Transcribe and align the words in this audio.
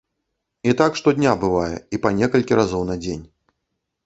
І 0.71 0.73
так 0.79 0.97
штодня, 1.01 1.33
бывае, 1.43 1.75
і 1.97 2.01
па 2.07 2.13
некалькі 2.23 2.59
разоў 2.63 2.83
на 2.91 2.95
дзень. 3.05 3.23